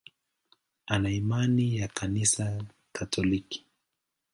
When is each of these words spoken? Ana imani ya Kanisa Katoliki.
Ana 0.85 1.09
imani 1.09 1.77
ya 1.77 1.87
Kanisa 1.87 2.63
Katoliki. 2.91 3.65